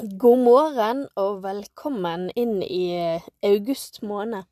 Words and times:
God 0.00 0.38
morgen 0.38 1.00
og 1.20 1.42
velkommen 1.44 2.30
inn 2.32 2.62
i 2.64 2.84
eh, 2.96 3.24
august 3.44 3.98
måned. 4.00 4.46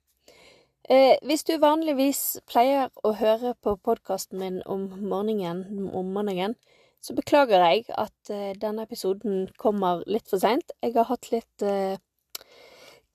Eh, 0.85 1.15
hvis 1.25 1.47
du 1.49 1.55
vanligvis 1.63 2.21
pleier 2.51 2.91
å 3.01 3.15
høre 3.17 3.55
på 3.65 3.79
podkasten 3.81 4.43
min 4.43 4.59
om 4.69 4.85
morgenen, 5.01 5.89
om 5.89 6.11
morgenen, 6.13 6.59
så 7.01 7.17
beklager 7.17 7.65
jeg 7.65 7.87
at 7.97 8.35
eh, 8.35 8.53
denne 8.61 8.85
episoden 8.85 9.49
kommer 9.57 10.05
litt 10.05 10.29
for 10.29 10.43
seint. 10.45 10.77
Jeg 10.85 10.93
har 10.99 11.09
hatt 11.09 11.33
litt 11.33 11.65
eh, 11.65 11.97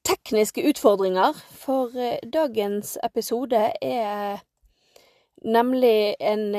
tekniske 0.02 0.66
utfordringer, 0.74 1.38
for 1.38 1.94
uh, 1.94 2.18
dagens 2.34 2.98
episode 3.06 3.62
er 3.78 4.42
nemlig 5.46 6.16
en 6.20 6.50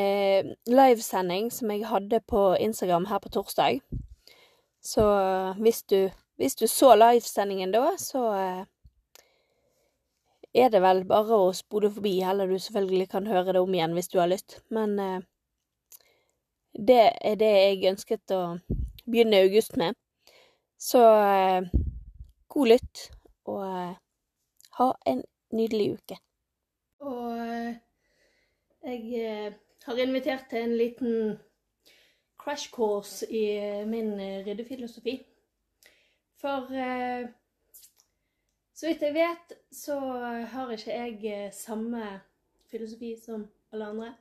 livesending 0.71 1.51
som 1.53 1.75
jeg 1.75 1.85
hadde 1.91 2.23
på 2.31 2.53
Instagram 2.63 3.11
her 3.11 3.19
på 3.19 3.35
torsdag. 3.35 3.83
Så 4.85 5.05
hvis 5.65 5.83
du, 5.89 6.11
hvis 6.37 6.59
du 6.61 6.67
så 6.69 6.93
livesendingen 6.99 7.73
da, 7.73 7.95
så 7.99 8.25
er 10.55 10.69
det 10.71 10.83
vel 10.85 11.05
bare 11.09 11.39
å 11.41 11.53
spole 11.57 11.89
forbi, 11.91 12.19
eller 12.23 12.51
du 12.53 12.59
selvfølgelig 12.61 13.09
kan 13.15 13.27
høre 13.27 13.57
det 13.57 13.63
om 13.65 13.75
igjen 13.75 13.97
hvis 13.97 14.13
du 14.13 14.19
har 14.21 14.29
lyst. 14.29 14.59
Men 14.69 15.25
det 16.75 17.01
er 17.23 17.37
det 17.41 17.51
jeg 17.55 17.91
ønsket 17.95 18.35
å 18.35 18.43
begynne 19.07 19.43
august 19.45 19.77
med. 19.81 19.97
Så 20.79 21.01
eh, 21.01 21.71
god 22.49 22.71
lytt, 22.73 23.09
og 23.51 23.63
eh, 23.67 23.95
ha 24.79 24.89
en 25.07 25.23
nydelig 25.55 25.95
uke. 25.99 26.19
Og 27.05 27.31
eh, 27.39 27.77
jeg 28.85 29.23
eh, 29.23 29.57
har 29.87 30.03
invitert 30.03 30.49
til 30.51 30.65
en 30.67 30.77
liten 30.79 31.15
crash 32.45 32.71
course 32.73 33.27
i 33.31 33.45
eh, 33.57 33.87
min 33.89 34.13
eh, 34.21 34.45
ryddefilosofi. 34.47 35.17
For 36.41 36.69
så 38.75 38.87
vidt 38.87 39.03
jeg 39.03 39.15
vet, 39.15 39.53
så 39.73 39.97
har 40.53 40.71
ikke 40.75 40.93
jeg 40.93 41.53
samme 41.57 42.21
filosofi 42.69 43.15
som 43.25 43.47
alle 43.73 43.87
andre. 43.87 44.15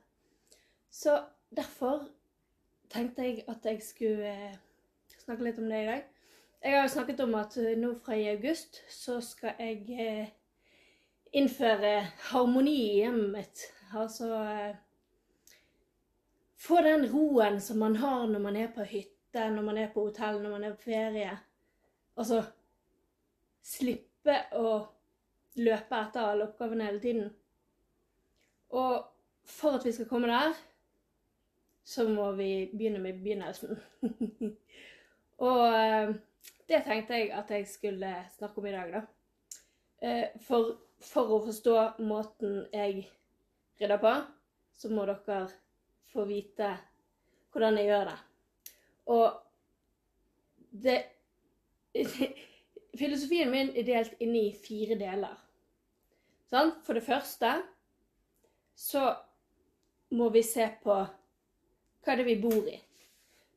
Så 0.90 1.22
derfor 1.56 2.08
tenkte 2.90 3.22
jeg 3.22 3.44
at 3.48 3.64
jeg 3.64 3.82
skulle 3.82 4.30
eh, 4.30 4.56
snakke 5.24 5.44
litt 5.44 5.58
om 5.58 5.68
det 5.70 5.82
i 5.82 5.88
dag. 5.88 6.02
Jeg 6.64 6.76
har 6.76 6.82
jo 6.82 6.92
snakket 6.94 7.20
om 7.24 7.34
at 7.34 7.56
eh, 7.58 7.74
nå 7.78 7.94
fra 8.04 8.16
i 8.16 8.28
august 8.30 8.80
så 8.92 9.18
skal 9.24 9.58
jeg 9.58 9.98
eh, 10.00 10.28
innføre 11.34 11.96
harmoni 12.30 12.76
i 12.76 12.96
hjemmet 13.02 13.32
mitt. 13.34 13.64
Altså 13.94 14.30
få 16.64 16.80
den 16.80 17.06
roen 17.12 17.60
som 17.60 17.78
man 17.78 17.96
har 18.00 18.26
når 18.26 18.40
man 18.40 18.56
er 18.56 18.70
på 18.72 18.84
hytte, 18.88 19.48
når 19.50 19.62
man 19.62 19.78
er 19.78 19.90
på 19.92 20.06
hotell, 20.06 20.40
når 20.42 20.50
man 20.50 20.64
er 20.64 20.76
på 20.76 20.88
ferie. 20.88 21.32
Altså 22.16 22.42
slippe 23.64 24.36
å 24.56 24.68
løpe 25.60 25.98
etter 25.98 26.28
alle 26.28 26.46
oppgavene 26.48 26.86
hele 26.88 27.02
tiden. 27.02 27.26
Og 28.74 29.02
for 29.44 29.78
at 29.78 29.84
vi 29.86 29.92
skal 29.92 30.08
komme 30.08 30.30
der, 30.30 30.54
så 31.84 32.06
må 32.08 32.30
vi 32.38 32.70
begynne 32.72 33.02
med 33.02 33.20
begynnelsen. 33.20 33.76
og 35.48 35.64
eh, 35.68 36.14
det 36.68 36.80
tenkte 36.86 37.18
jeg 37.18 37.28
at 37.36 37.52
jeg 37.52 37.68
skulle 37.68 38.14
snakke 38.38 38.60
om 38.60 38.70
i 38.70 38.72
dag, 38.72 38.94
da. 38.94 39.02
Eh, 40.00 40.40
for, 40.46 40.78
for 41.04 41.36
å 41.36 41.42
forstå 41.44 41.76
måten 42.08 42.64
jeg 42.72 43.04
rydder 43.80 44.00
på, 44.00 44.14
så 44.80 44.90
må 44.92 45.04
dere 45.10 45.44
få 46.14 46.24
vite 46.28 46.70
hvordan 47.54 47.78
jeg 47.78 47.90
gjør 47.90 48.08
det. 48.10 48.18
Og 49.14 49.26
det 50.84 51.02
Filosofien 52.98 53.50
min 53.50 53.72
er 53.74 53.86
delt 53.86 54.14
inn 54.22 54.34
i 54.38 54.48
fire 54.54 54.94
deler. 54.98 55.34
Sånn? 56.50 56.70
For 56.86 56.94
det 56.94 57.02
første 57.06 57.50
så 58.78 59.08
må 60.14 60.28
vi 60.34 60.42
se 60.46 60.68
på 60.82 60.94
hva 60.94 62.12
er 62.12 62.20
det 62.20 62.26
vi 62.28 62.36
bor 62.42 62.68
i? 62.70 62.76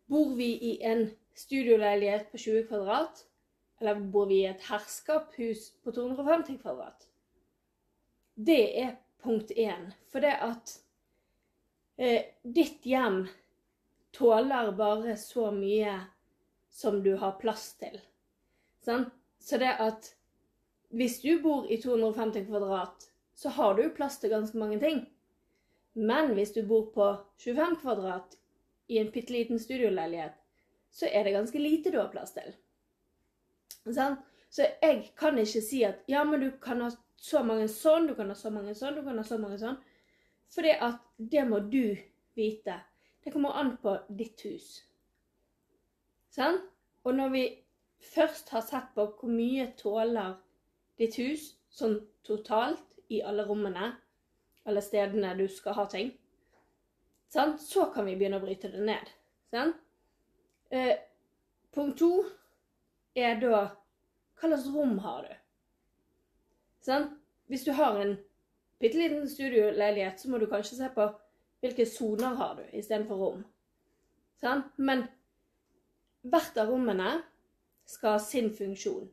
Bor 0.09 0.33
vi 0.37 0.53
i 0.71 0.73
en 0.87 1.09
studioleilighet 1.37 2.31
på 2.31 2.39
20 2.39 2.67
kvadrat? 2.69 3.25
Eller 3.81 3.99
bor 4.13 4.29
vi 4.29 4.41
i 4.41 4.49
et 4.49 4.63
herskapshus 4.69 5.67
på 5.83 5.93
250 5.93 6.57
kvadrat? 6.63 7.05
Det 8.33 8.63
er 8.81 8.95
punkt 9.21 9.51
én. 9.51 9.91
For 10.09 10.23
det 10.23 10.33
at 10.41 10.77
ditt 11.97 12.85
hjem 12.85 13.23
tåler 14.13 14.71
bare 14.77 15.17
så 15.17 15.49
mye 15.51 15.95
som 16.69 17.01
du 17.03 17.15
har 17.17 17.39
plass 17.41 17.71
til. 17.81 17.97
Sant? 18.85 19.09
Så 19.39 19.57
det 19.57 19.73
at 19.81 20.11
hvis 20.89 21.21
du 21.21 21.39
bor 21.41 21.67
i 21.71 21.79
250 21.81 22.45
kvadrat, 22.47 23.09
så 23.35 23.49
har 23.49 23.75
du 23.77 23.89
plass 23.89 24.19
til 24.19 24.31
ganske 24.33 24.57
mange 24.57 24.79
ting. 24.79 25.03
Men 25.93 26.33
hvis 26.37 26.53
du 26.53 26.61
bor 26.65 26.87
på 26.93 27.07
25 27.43 27.79
kvadrat 27.81 28.37
i 28.87 28.99
en 29.01 29.11
bitte 29.11 29.33
liten 29.33 29.59
studioleilighet, 29.59 30.33
så 30.91 31.09
er 31.11 31.23
det 31.23 31.35
ganske 31.35 31.59
lite 31.59 31.91
du 31.91 31.99
har 31.99 32.13
plass 32.13 32.33
til. 32.37 32.53
Sånn? 33.85 34.17
Så 34.49 34.65
jeg 34.81 35.11
kan 35.19 35.37
ikke 35.37 35.61
si 35.61 35.83
at 35.85 36.05
ja, 36.09 36.23
men 36.23 36.41
du 36.41 36.51
kan 36.61 36.81
ha 36.85 36.91
så 37.17 37.43
mange 37.43 37.67
sånn, 37.71 38.07
du 38.07 38.15
kan 38.15 38.29
ha 38.31 38.37
så 38.37 38.51
mange 38.53 38.75
sånn, 38.77 38.95
du 38.95 39.03
kan 39.05 39.17
ha 39.19 39.25
så 39.27 39.37
mange 39.41 39.59
sånn. 39.61 39.77
Fordi 40.53 40.73
at 40.81 41.01
det 41.17 41.43
må 41.49 41.59
du 41.59 41.97
vite. 42.37 42.79
Det 43.23 43.33
kommer 43.33 43.57
an 43.59 43.75
på 43.81 43.97
ditt 44.09 44.41
hus. 44.45 44.67
Sånn? 46.31 46.59
Og 47.03 47.15
når 47.15 47.31
vi 47.33 47.43
først 48.13 48.49
har 48.53 48.63
sett 48.65 48.93
på 48.95 49.07
hvor 49.17 49.31
mye 49.31 49.71
tåler 49.79 50.35
ditt 50.99 51.17
hus 51.19 51.49
sånn 51.73 51.99
totalt 52.27 52.83
i 53.13 53.21
alle 53.25 53.45
rommene, 53.47 53.91
alle 54.67 54.83
stedene 54.83 55.33
du 55.37 55.47
skal 55.51 55.77
ha 55.77 55.85
ting. 55.89 56.11
Sånn? 57.33 57.57
Så 57.59 57.87
kan 57.93 58.07
vi 58.07 58.15
begynne 58.19 58.39
å 58.39 58.43
bryte 58.43 58.71
det 58.71 58.83
ned. 58.83 59.11
Sånn? 59.51 59.73
Eh, 60.69 60.95
punkt 61.75 61.99
to 62.01 62.11
er 63.15 63.39
da 63.41 63.51
hva 64.37 64.49
slags 64.49 64.67
rom 64.73 64.97
har 65.03 65.27
du? 65.27 65.35
Sånn? 66.87 67.09
Hvis 67.47 67.63
du 67.67 67.71
har 67.75 67.99
en 68.01 68.17
bitte 68.79 68.99
liten 68.99 69.29
studioleilighet, 69.29 70.19
så 70.19 70.29
må 70.29 70.37
du 70.37 70.47
kanskje 70.49 70.79
se 70.79 70.89
på 70.93 71.07
hvilke 71.63 71.85
soner 71.89 72.35
har 72.37 72.57
du 72.57 72.65
istedenfor 72.77 73.21
rom. 73.21 73.45
Sånn? 74.41 74.63
Men 74.77 75.07
hvert 76.27 76.57
av 76.61 76.69
rommene 76.69 77.21
skal 77.87 78.17
ha 78.17 78.21
sin 78.21 78.51
funksjon. 78.53 79.07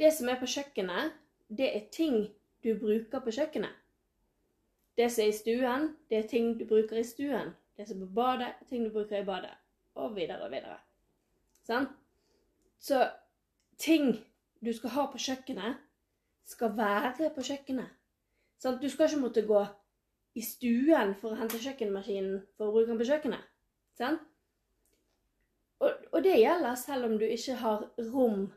Det 0.00 0.10
som 0.16 0.28
er 0.28 0.40
på 0.40 0.48
kjøkkenet, 0.48 1.14
det 1.48 1.68
er 1.76 1.88
ting 1.92 2.22
du 2.64 2.74
bruker 2.78 3.22
på 3.24 3.32
kjøkkenet. 3.36 3.76
Det 4.96 5.08
som 5.12 5.24
er 5.24 5.30
i 5.30 5.36
stuen, 5.36 5.86
det 6.10 6.18
er 6.18 6.28
ting 6.28 6.52
du 6.58 6.66
bruker 6.68 6.98
i 7.00 7.06
stuen. 7.06 7.54
Det 7.76 7.86
som 7.88 8.02
er 8.02 8.08
på 8.08 8.16
badet, 8.18 8.48
er 8.60 8.68
ting 8.68 8.84
du 8.84 8.92
bruker 8.92 9.20
i 9.20 9.24
badet. 9.24 9.54
Og 9.96 10.16
videre 10.16 10.44
og 10.44 10.52
videre. 10.52 10.76
Sånn? 11.66 11.88
Så 12.80 13.00
ting 13.80 14.12
du 14.60 14.72
skal 14.76 14.94
ha 14.96 15.06
på 15.12 15.20
kjøkkenet, 15.20 15.80
skal 16.44 16.76
være 16.76 17.30
på 17.34 17.44
kjøkkenet. 17.46 17.99
Sånn? 18.60 18.80
Du 18.80 18.88
skal 18.92 19.08
ikke 19.08 19.22
måtte 19.22 19.46
gå 19.48 19.60
i 20.36 20.42
stuen 20.44 21.14
for 21.18 21.32
å 21.32 21.40
hente 21.40 21.60
kjøkkenmaskinen 21.62 22.42
for 22.56 22.68
å 22.68 22.74
bruke 22.74 22.92
den 22.92 23.00
på 23.00 23.08
kjøkkenet. 23.08 23.46
Sånn? 23.98 24.18
Og, 25.80 25.92
og, 26.12 26.18
det 26.24 26.36
gjelder 26.36 26.76
selv 26.76 27.08
om 27.08 27.16
du 27.20 27.24
ikke 27.26 27.56
har 27.62 27.86
rom, 28.12 28.50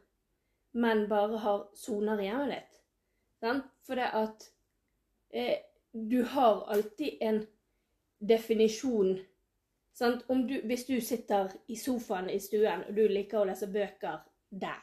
men 0.75 1.05
bare 1.07 1.39
har 1.39 1.67
soner 1.77 2.19
i 2.19 2.27
hjemmet 2.27 2.51
ditt. 2.51 2.81
Sånn? 3.43 3.61
For 3.87 3.99
det 3.99 4.09
at 4.19 4.47
eh, 5.31 5.63
du 5.93 6.23
har 6.33 6.65
alltid 6.73 7.21
en 7.23 7.43
definisjon. 8.19 9.17
Du, 9.99 10.55
hvis 10.65 10.87
du 10.87 10.95
sitter 11.05 11.51
i 11.69 11.77
sofaen 11.77 12.29
i 12.33 12.39
stuen 12.41 12.81
og 12.87 12.95
du 12.97 13.03
liker 13.07 13.43
å 13.43 13.45
lese 13.45 13.67
bøker 13.69 14.23
der, 14.49 14.79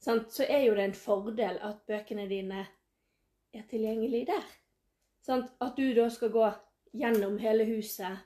sant? 0.00 0.30
så 0.32 0.46
er 0.48 0.64
jo 0.64 0.76
det 0.78 0.86
en 0.88 0.96
fordel 0.96 1.58
at 1.60 1.82
bøkene 1.90 2.24
dine 2.30 2.62
er 3.56 3.66
tilgjengelig 3.70 4.26
der. 4.28 4.44
Sant? 5.24 5.50
At 5.60 5.76
du 5.76 5.90
da 5.94 6.08
skal 6.12 6.32
gå 6.34 6.50
gjennom 6.96 7.38
hele 7.42 7.66
huset 7.68 8.24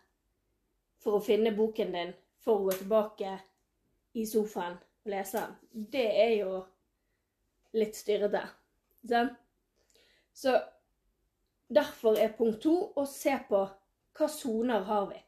for 1.00 1.18
å 1.18 1.24
finne 1.24 1.54
boken 1.56 1.94
din 1.96 2.12
for 2.44 2.60
å 2.60 2.68
gå 2.68 2.76
tilbake 2.80 3.36
i 4.18 4.26
sofaen 4.26 4.76
og 4.76 5.12
lese 5.12 5.40
den. 5.40 5.56
Det 5.92 6.06
er 6.24 6.34
jo 6.40 6.60
litt 7.76 7.96
styrete. 7.96 8.42
Sant? 9.08 9.36
Så 10.34 10.56
derfor 11.68 12.18
er 12.18 12.36
punkt 12.36 12.62
to 12.64 12.74
å 12.96 13.06
se 13.08 13.34
på 13.48 13.64
hva 14.18 14.28
soner 14.28 14.84
har 14.88 15.08
vi. 15.10 15.18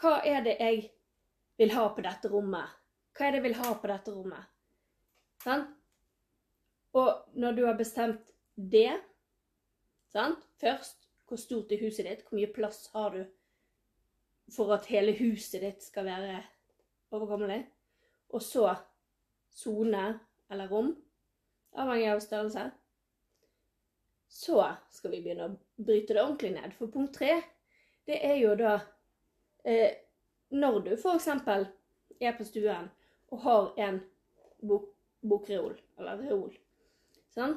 Hva 0.00 0.18
er 0.26 0.42
det 0.44 0.56
jeg 0.58 0.82
vil 1.60 1.72
ha 1.74 1.86
på 1.94 2.02
dette 2.04 2.30
rommet? 2.32 2.66
Hva 3.14 3.26
er 3.26 3.34
det 3.34 3.40
jeg 3.40 3.46
vil 3.48 3.58
ha 3.60 3.72
på 3.78 3.90
dette 3.90 4.14
rommet? 4.14 4.50
Sant? 5.44 5.70
Og 6.94 7.38
når 7.38 7.56
du 7.56 7.64
har 7.66 7.78
bestemt 7.78 8.32
det 8.54 9.00
sant? 10.14 10.44
Først, 10.60 11.08
hvor 11.28 11.40
stort 11.40 11.72
er 11.72 11.82
huset 11.82 12.06
ditt? 12.06 12.22
Hvor 12.26 12.38
mye 12.38 12.52
plass 12.54 12.86
har 12.94 13.14
du 13.14 13.24
for 14.54 14.74
at 14.76 14.86
hele 14.92 15.14
huset 15.18 15.64
ditt 15.64 15.82
skal 15.82 16.06
være 16.06 16.42
overkommelig? 17.14 17.62
Og 18.34 18.42
så 18.42 18.74
sone 19.54 20.06
eller 20.50 20.70
rom, 20.70 20.94
avhengig 21.78 22.10
av 22.12 22.22
størrelse. 22.22 22.64
Så 24.28 24.58
skal 24.90 25.14
vi 25.14 25.22
begynne 25.22 25.46
å 25.48 25.82
bryte 25.82 26.14
det 26.14 26.22
ordentlig 26.22 26.54
ned. 26.56 26.74
For 26.78 26.90
punkt 26.90 27.14
tre, 27.18 27.36
det 28.08 28.18
er 28.26 28.36
jo 28.42 28.56
da 28.58 28.78
eh, 29.64 30.00
Når 30.54 30.80
du 30.84 30.90
f.eks. 30.94 31.28
er 32.20 32.34
på 32.36 32.44
stuen 32.46 32.90
og 33.32 33.40
har 33.42 33.70
en 33.86 33.96
bok, 34.62 34.90
bokreol, 35.24 35.72
eller 35.98 36.20
reol, 36.20 36.52
sånn, 37.34 37.56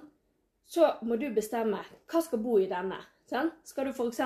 så 0.67 0.91
må 1.01 1.15
du 1.15 1.29
bestemme 1.33 1.79
hva 2.11 2.21
skal 2.23 2.41
bo 2.43 2.57
i 2.59 2.67
denne. 2.69 2.99
Sånn? 3.27 3.51
Skal 3.67 3.87
du 3.87 3.93
f.eks. 3.93 4.19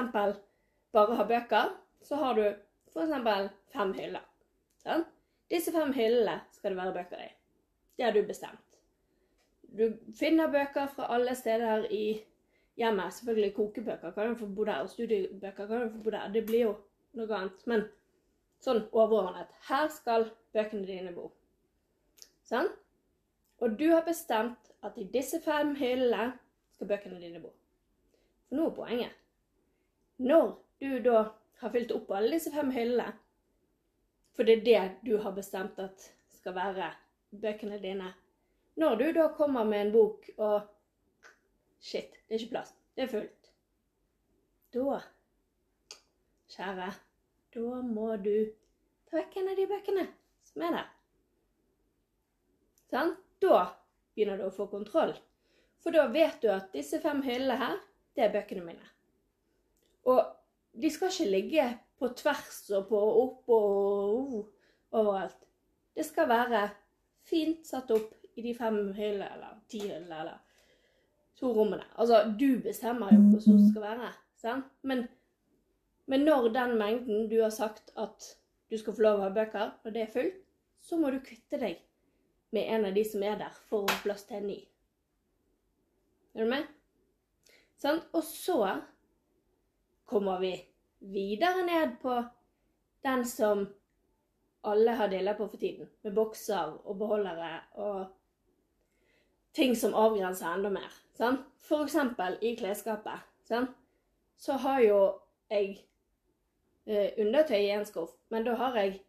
bare 0.94 1.18
ha 1.18 1.26
bøker, 1.30 1.76
så 2.06 2.18
har 2.22 2.38
du 2.38 2.46
f.eks. 2.92 3.54
fem 3.74 3.94
hyller. 3.98 4.26
Sånn? 4.82 5.06
Disse 5.52 5.74
fem 5.76 5.94
hyllene 5.94 6.40
skal 6.56 6.74
det 6.74 6.80
være 6.80 6.96
bøker 6.98 7.24
i. 7.26 7.32
Det 7.98 8.08
har 8.08 8.16
du 8.16 8.22
bestemt. 8.26 8.78
Du 9.72 9.86
finner 10.18 10.52
bøker 10.52 10.90
fra 10.92 11.10
alle 11.16 11.36
steder 11.38 11.86
i 11.94 12.06
hjemmet. 12.80 13.14
Selvfølgelig 13.14 13.54
kokebøker 13.56 14.16
kan 14.16 14.32
du 14.32 14.40
få 14.40 14.48
bo 14.48 14.66
der, 14.68 14.82
og 14.84 14.90
studiebøker 14.92 15.68
kan 15.68 15.86
du 15.86 15.92
få 15.94 16.04
bo 16.06 16.14
der. 16.16 16.32
Det 16.34 16.46
blir 16.48 16.66
jo 16.66 16.74
noe 17.20 17.38
annet. 17.38 17.66
Men 17.70 17.86
sånn 18.64 18.84
overordnet. 18.92 19.52
Her 19.70 19.88
skal 19.94 20.30
bøkene 20.56 20.88
dine 20.88 21.14
bo. 21.16 21.30
Sånn? 22.48 22.72
Og 23.62 23.78
du 23.78 23.88
har 23.92 24.04
bestemt 24.08 24.71
at 24.82 24.98
i 24.98 25.08
disse 25.14 25.42
fem 25.42 25.76
hyllene 25.78 26.32
skal 26.76 26.90
bøkene 26.90 27.20
dine 27.22 27.42
bo. 27.42 27.52
For 28.48 28.58
nå 28.58 28.70
er 28.70 28.76
poenget. 28.76 29.18
Når 30.22 30.48
du 30.82 30.98
da 31.06 31.24
har 31.62 31.74
fylt 31.74 31.94
opp 31.94 32.12
alle 32.18 32.36
disse 32.36 32.54
fem 32.54 32.72
hyllene, 32.74 33.14
for 34.36 34.48
det 34.48 34.60
er 34.60 34.66
det 34.66 34.84
du 35.06 35.18
har 35.22 35.36
bestemt 35.36 35.80
at 35.80 36.08
skal 36.34 36.56
være 36.56 36.92
bøkene 37.32 37.78
dine. 37.82 38.14
Når 38.76 38.96
du 38.96 39.12
da 39.14 39.28
kommer 39.36 39.64
med 39.68 39.86
en 39.86 39.92
bok 39.94 40.30
og 40.38 40.62
Shit, 41.82 42.12
det 42.28 42.36
er 42.36 42.40
ikke 42.40 42.54
plass. 42.54 42.76
Det 42.96 43.04
er 43.04 43.08
fullt. 43.10 43.48
Da, 44.74 45.00
kjære, 46.54 46.92
da 47.56 47.80
må 47.82 48.12
du 48.22 48.36
ta 49.10 49.18
vekk 49.18 49.40
en 49.42 49.50
av 49.50 49.58
de 49.58 49.66
bøkene 49.72 50.04
som 50.46 50.66
er 50.68 50.76
der. 50.78 50.92
Sånn? 52.92 53.16
Da 53.42 53.64
begynner 54.16 54.40
du 54.40 54.48
å 54.48 54.56
få 54.56 54.68
kontroll. 54.72 55.14
For 55.82 55.94
da 55.96 56.06
vet 56.14 56.42
du 56.44 56.50
at 56.54 56.74
disse 56.76 57.00
fem 57.02 57.24
hyllene 57.26 57.58
her, 57.58 57.80
det 58.16 58.26
er 58.26 58.34
bøkene 58.34 58.66
mine. 58.66 58.92
Og 60.10 60.22
de 60.82 60.92
skal 60.92 61.12
ikke 61.12 61.30
ligge 61.32 61.68
på 62.02 62.10
tvers 62.18 62.62
og 62.78 62.88
på 62.90 63.00
opp 63.24 63.52
og 63.54 64.36
uh, 64.36 64.46
overalt. 64.98 65.48
Det 65.96 66.06
skal 66.08 66.30
være 66.30 66.64
fint 67.28 67.66
satt 67.68 67.92
opp 67.94 68.14
i 68.36 68.46
de 68.46 68.54
fem 68.56 68.78
hyllene, 68.96 69.28
eller 69.36 69.58
ti 69.70 69.82
hyllene, 69.84 70.22
eller 70.24 70.40
to 71.40 71.52
rommene. 71.56 71.86
Altså, 72.00 72.24
du 72.40 72.62
bestemmer 72.64 73.12
jo 73.14 73.24
hvordan 73.26 73.60
det 73.60 73.72
skal 73.72 73.86
være. 73.86 74.12
Sant? 74.42 74.70
Men, 74.88 75.04
men 76.10 76.26
når 76.26 76.50
den 76.56 76.78
mengden 76.80 77.28
du 77.30 77.42
har 77.42 77.54
sagt 77.54 77.92
at 78.00 78.32
du 78.72 78.78
skal 78.80 78.96
få 78.96 79.06
lov 79.06 79.20
å 79.20 79.28
ha 79.28 79.34
bøker, 79.36 79.74
når 79.84 79.96
det 79.96 80.04
er 80.06 80.14
fullt, 80.14 80.42
så 80.82 80.98
må 80.98 81.12
du 81.14 81.20
kvitte 81.22 81.60
deg 81.62 81.82
med 82.52 82.68
en 82.76 82.86
av 82.86 82.94
de 82.94 83.04
som 83.08 83.24
er 83.24 83.38
der, 83.40 83.58
for 83.70 83.86
å 83.86 83.92
få 83.92 84.04
plass 84.06 84.26
til 84.28 84.42
en 84.42 84.48
ny. 84.52 84.60
Er 86.36 86.46
du 86.46 86.52
med? 86.52 86.68
Sant? 87.82 88.08
Og 88.14 88.24
så 88.24 88.60
kommer 90.06 90.40
vi 90.44 90.54
videre 91.00 91.66
ned 91.66 91.98
på 92.02 92.18
den 93.04 93.24
som 93.26 93.66
alle 94.62 94.92
har 94.92 95.10
dilla 95.10 95.34
på 95.34 95.48
for 95.48 95.58
tiden, 95.58 95.90
med 96.02 96.14
bokser 96.14 96.76
og 96.86 96.98
beholdere 97.00 97.54
og 97.82 98.04
ting 99.58 99.74
som 99.76 99.96
avgrenser 99.98 100.52
enda 100.54 100.70
mer. 100.70 100.92
Sant? 101.18 101.48
For 101.66 101.88
eksempel 101.88 102.38
i 102.42 102.54
klesskapet. 102.60 103.24
Sant? 103.48 103.74
Så 104.38 104.54
har 104.62 104.82
jo 104.82 105.00
jeg 105.52 105.74
eh, 106.86 107.12
undertøy 107.20 107.60
i 107.60 107.74
en 107.76 107.86
skuff, 107.86 108.14
men 108.30 108.46
da 108.48 108.56
har 108.60 108.78
jeg 108.80 109.02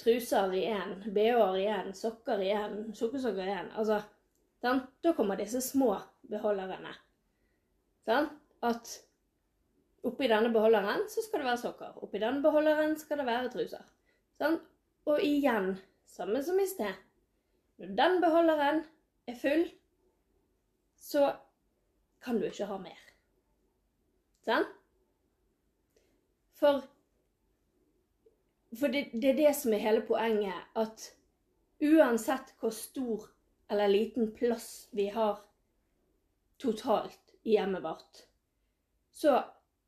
truser 0.00 0.52
i 0.54 0.64
én, 0.68 0.98
bh-er 1.06 1.56
i 1.60 1.66
én, 1.72 1.92
sokker 1.96 2.42
i 2.44 2.52
én, 2.52 2.76
sukkersokker 2.96 3.48
i 3.48 3.56
én. 3.56 3.72
Altså, 3.78 4.00
sant? 4.62 4.88
Da 5.02 5.14
kommer 5.16 5.38
disse 5.40 5.62
små 5.64 5.94
beholderne. 6.30 6.92
Sant? 8.06 8.34
At 8.66 8.92
oppi 10.06 10.28
denne 10.30 10.52
beholderen 10.54 11.06
så 11.10 11.24
skal 11.24 11.42
det 11.42 11.48
være 11.50 11.62
sokker. 11.64 11.96
Oppi 12.04 12.20
denne 12.22 12.42
beholderen 12.44 12.96
skal 13.00 13.20
det 13.20 13.28
være 13.28 13.52
truser. 13.54 13.84
Sant? 14.40 14.62
Og 15.06 15.22
igjen, 15.22 15.74
samme 16.10 16.42
som 16.42 16.58
i 16.60 16.66
sted. 16.68 16.94
Når 17.78 17.92
den 17.98 18.20
beholderen 18.22 18.84
er 19.28 19.36
full, 19.38 19.66
så 20.96 21.34
kan 22.24 22.40
du 22.40 22.46
ikke 22.48 22.66
ha 22.66 22.78
mer. 22.80 23.02
Sant? 24.46 24.72
For, 26.56 26.80
for 28.74 28.88
det, 28.88 29.10
det, 29.12 29.28
er 29.30 29.38
det 29.38 29.52
som 29.56 29.74
er 29.74 29.84
hele 29.84 30.02
poenget, 30.06 30.66
at 30.74 31.10
uansett 31.82 32.54
hvor 32.60 32.74
stor 32.74 33.28
eller 33.70 33.88
liten 33.88 34.32
plass 34.34 34.88
vi 34.96 35.08
har 35.12 35.38
totalt 36.58 37.36
i 37.42 37.54
hjemmet 37.56 37.84
vårt, 37.84 38.24
så 39.12 39.38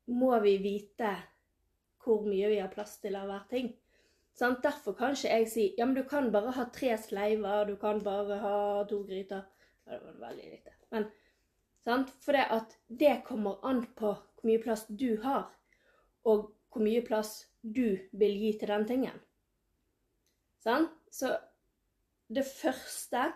må 0.05 0.39
vi 0.39 0.57
vite 0.63 1.11
hvor 2.03 2.23
mye 2.25 2.49
vi 2.49 2.59
har 2.61 2.71
plass 2.73 2.97
til 3.03 3.17
av 3.19 3.27
hver 3.29 3.45
ting. 3.51 3.73
Sant? 4.39 4.61
Derfor 4.63 4.95
kan 4.97 5.15
ikke 5.15 5.33
jeg 5.33 5.49
si 5.51 5.65
ja, 5.77 5.85
men 5.85 5.97
du 5.97 6.05
kan 6.07 6.31
bare 6.31 6.53
ha 6.55 6.65
tre 6.73 6.95
sleiver, 6.97 7.65
du 7.67 7.75
kan 7.81 7.99
bare 8.03 8.39
ha 8.39 8.59
to 8.89 9.03
gryter. 9.03 9.43
Ja, 9.85 9.97
det 9.97 10.05
var 10.05 10.29
veldig 10.29 10.51
lite. 10.53 10.75
Men 10.93 11.09
sant? 11.83 12.13
For 12.23 12.37
det 12.37 12.47
at 12.55 12.77
det 12.87 13.19
kommer 13.27 13.59
an 13.67 13.83
på 13.99 14.13
hvor 14.15 14.47
mye 14.47 14.61
plass 14.63 14.85
du 14.87 15.19
har, 15.23 15.49
og 16.23 16.53
hvor 16.71 16.85
mye 16.85 17.03
plass 17.03 17.48
du 17.61 17.99
vil 18.11 18.37
gi 18.41 18.53
til 18.59 18.71
den 18.71 18.85
tingen. 18.87 19.21
Sånn? 20.63 20.87
Så 21.11 21.33
det 22.29 22.45
første 22.45 23.29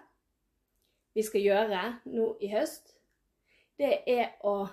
vi 1.13 1.23
skal 1.25 1.45
gjøre 1.45 1.81
nå 2.09 2.27
i 2.41 2.49
høst, 2.53 2.95
det 3.77 4.03
er 4.09 4.35
å 4.45 4.67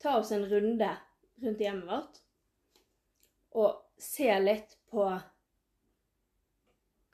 ta 0.00 0.18
oss 0.20 0.32
en 0.32 0.46
runde 0.48 0.88
rundt 1.42 1.60
hjemmet 1.62 1.88
vårt 1.88 2.22
og 3.58 4.00
se 4.00 4.28
litt 4.40 4.76
på 4.92 5.04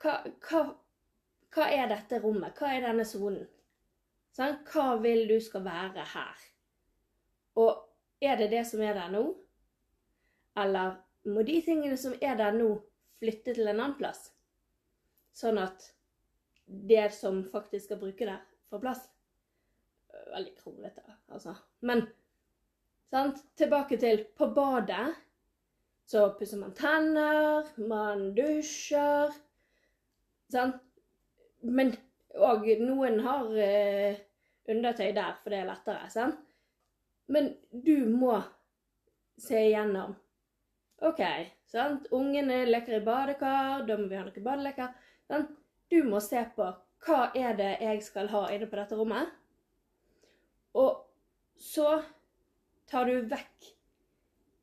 hva, 0.04 0.14
hva, 0.44 0.62
hva, 1.54 1.66
er 1.70 1.88
dette 1.88 2.18
rommet? 2.20 2.58
Hva 2.58 2.74
er 2.74 2.84
denne 2.84 3.06
sonen? 3.08 3.46
Sånn? 4.36 4.58
Hva 4.68 4.98
vil 5.00 5.24
du 5.30 5.38
skal 5.40 5.64
være 5.64 6.04
her? 6.12 6.42
Og 7.62 7.70
er 8.20 8.36
det 8.40 8.50
det 8.52 8.64
som 8.68 8.82
er 8.84 8.98
der 8.98 9.14
nå? 9.14 9.22
Eller 10.60 10.98
må 11.28 11.44
de 11.46 11.58
tingene 11.64 11.96
som 12.00 12.16
er 12.20 12.36
der 12.40 12.56
nå, 12.56 12.70
flytte 13.20 13.54
til 13.56 13.68
en 13.68 13.78
annen 13.78 13.96
plass? 13.98 14.28
Sånn 15.34 15.58
at 15.62 15.88
det 16.64 17.08
som 17.16 17.42
faktisk 17.52 17.88
skal 17.88 18.00
bruke 18.00 18.28
der, 18.28 18.42
får 18.70 18.82
plass? 18.82 19.06
Veldig 20.34 20.54
kronglete, 20.58 21.04
altså. 21.32 21.56
Men 21.86 22.06
sant? 23.10 23.42
tilbake 23.58 23.98
til 24.00 24.24
på 24.36 24.50
badet. 24.54 25.14
Så 26.04 26.26
pusser 26.38 26.60
man 26.60 26.74
tenner, 26.76 27.64
man 27.80 28.28
dusjer, 28.36 29.32
Sant? 30.52 30.80
Men 31.62 31.94
Og 32.34 32.64
noen 32.82 33.20
har 33.22 33.50
eh, 33.62 34.16
undertøy 34.66 35.12
der, 35.14 35.36
for 35.38 35.54
det 35.54 35.60
er 35.60 35.68
lettere. 35.68 36.08
Sant? 36.10 36.40
Men 37.30 37.52
du 37.70 38.08
må 38.10 38.40
se 39.38 39.60
igjennom. 39.68 40.16
OK, 41.02 41.20
sant? 41.66 42.06
ungene 42.14 42.64
leker 42.68 42.98
i 43.00 43.04
badekar, 43.04 43.84
da 43.88 43.96
må 43.98 44.08
vi 44.08 44.18
ha 44.18 44.24
noen 44.26 44.46
badeleker. 44.46 44.92
Sant? 45.28 45.50
Du 45.90 46.00
må 46.06 46.20
se 46.22 46.40
på 46.56 46.68
hva 47.04 47.20
er 47.36 47.56
det 47.58 47.72
jeg 47.82 48.02
skal 48.06 48.30
ha 48.32 48.46
inne 48.54 48.68
på 48.70 48.78
dette 48.78 48.96
rommet. 48.96 49.32
Og 50.80 51.02
så 51.60 51.98
tar 52.90 53.08
du 53.08 53.28
vekk 53.30 53.74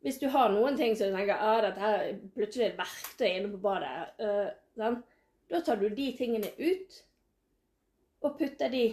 hvis 0.01 0.17
du 0.17 0.27
har 0.33 0.49
noen 0.49 0.77
ting 0.77 0.95
som 0.97 1.11
du 1.11 1.15
tenker 1.15 1.37
ah, 1.37 1.59
dette 1.61 1.89
er 1.93 2.15
plutselig 2.33 2.71
et 2.71 2.79
verktøy 2.79 3.27
inne 3.29 3.51
på 3.53 3.59
badet, 3.61 4.15
øh, 4.25 4.47
sant? 4.79 5.05
da 5.51 5.61
tar 5.61 5.77
du 5.77 5.89
de 5.93 6.07
tingene 6.17 6.49
ut 6.57 6.97
og 8.25 8.37
putter 8.39 8.71
de 8.73 8.85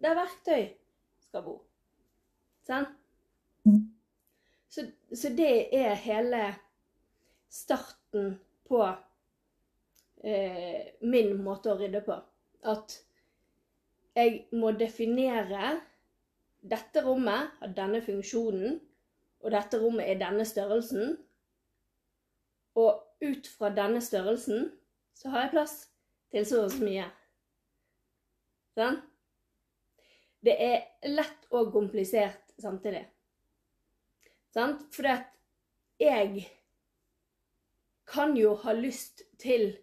der 0.00 0.16
verktøy 0.16 0.70
skal 1.26 1.44
bo. 1.44 1.58
Sant? 2.64 2.96
Så, 4.72 4.86
så 5.12 5.30
det 5.36 5.68
er 5.76 5.94
hele 6.00 6.40
starten 7.54 8.38
på 8.68 8.80
eh, 10.24 10.94
min 11.00 11.36
måte 11.44 11.70
å 11.72 11.78
rydde 11.78 12.02
på. 12.06 12.16
At 12.66 12.96
jeg 14.14 14.44
må 14.54 14.72
definere 14.78 15.76
dette 16.64 17.02
rommet 17.04 17.54
har 17.60 17.74
denne 17.76 18.00
funksjonen, 18.02 18.78
og 19.44 19.52
dette 19.52 19.78
rommet 19.82 20.08
er 20.08 20.20
denne 20.22 20.46
størrelsen. 20.48 21.18
Og 22.80 23.02
ut 23.22 23.50
fra 23.58 23.70
denne 23.74 24.00
størrelsen 24.02 24.70
så 25.14 25.30
har 25.30 25.44
jeg 25.44 25.54
plass 25.54 25.74
til 26.34 26.46
så 26.48 26.64
og 26.64 26.72
så 26.72 26.82
mye. 26.82 27.04
Sånn? 28.74 28.96
Det 30.44 30.56
er 30.60 31.12
lett 31.12 31.46
og 31.54 31.70
komplisert 31.72 32.56
samtidig. 32.60 33.04
Sant? 34.54 34.82
Fordi 34.94 35.12
at 35.12 35.30
jeg 36.00 36.48
kan 38.06 38.36
jo 38.36 38.54
ha 38.54 38.72
lyst 38.72 39.22
til 39.38 39.76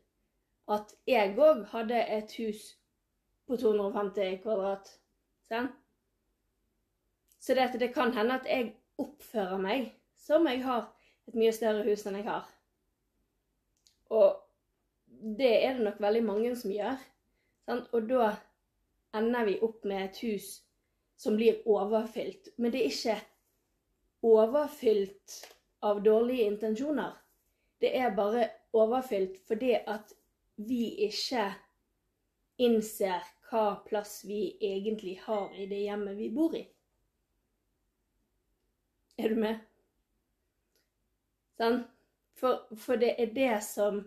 at 0.72 0.94
jeg 1.08 1.36
òg 1.38 1.66
hadde 1.72 2.00
et 2.18 2.34
hus 2.38 2.78
på 3.48 3.58
250 3.58 4.42
kvadrat. 4.44 4.92
Sant? 5.50 5.72
Så 7.40 7.56
det, 7.58 7.80
det 7.80 7.94
kan 7.94 8.14
hende 8.14 8.38
at 8.38 8.46
jeg 8.46 8.76
oppfører 9.02 9.58
meg 9.58 9.90
som 10.16 10.46
jeg 10.48 10.62
har 10.64 10.92
et 11.28 11.36
mye 11.36 11.54
større 11.56 11.84
hus 11.88 12.06
enn 12.06 12.20
jeg 12.20 12.28
har. 12.30 12.46
Og 14.14 14.38
det 15.40 15.52
er 15.66 15.78
det 15.78 15.86
nok 15.88 16.00
veldig 16.02 16.24
mange 16.26 16.54
som 16.56 16.74
gjør. 16.74 17.00
Sant? 17.66 17.90
Og 17.96 18.08
da 18.10 18.36
ender 19.18 19.48
vi 19.50 19.58
opp 19.66 19.86
med 19.90 20.06
et 20.06 20.22
hus 20.24 20.52
som 21.18 21.36
blir 21.38 21.66
overfylt. 21.70 22.54
Men 22.58 22.74
det 22.74 22.84
er 22.86 22.94
ikke 22.94 23.18
overfylt 24.22 25.38
av 25.82 26.02
dårlige 26.06 26.48
intensjoner. 26.54 27.18
Det 27.82 27.92
er 27.98 28.16
bare 28.16 28.50
overfylt 28.78 29.40
fordi 29.48 29.74
at 29.74 30.14
vi 30.56 30.84
ikke 31.08 31.48
innser 32.62 33.26
hva 33.50 33.82
plass 33.88 34.22
vi 34.26 34.44
egentlig 34.62 35.18
har 35.26 35.50
i 35.58 35.66
det 35.68 35.82
hjemmet 35.84 36.18
vi 36.18 36.30
bor 36.34 36.56
i. 36.56 36.62
Er 39.18 39.34
du 39.34 39.42
med? 39.42 39.60
Sånn? 41.60 41.82
For, 42.42 42.64
for, 42.74 42.98
det 42.98 43.16
er 43.22 43.34
det 43.36 43.56
som 43.66 44.02